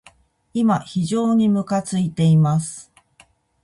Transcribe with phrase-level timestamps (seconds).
[0.55, 2.91] 今、非常にむかついています。